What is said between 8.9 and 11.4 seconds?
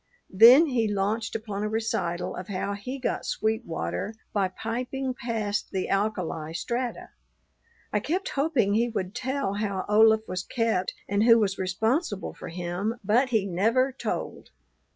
tell how Olaf was kept and who